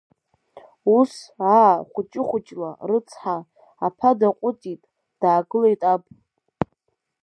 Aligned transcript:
Ус, 0.97 1.13
аа, 1.57 1.73
хәыҷы-хәыҷла, 1.91 2.71
рыцҳа, 2.89 3.37
аԥа 3.85 4.11
даҟәыҵит, 4.19 4.81
даагылеит 5.21 5.81
аб… 5.93 6.03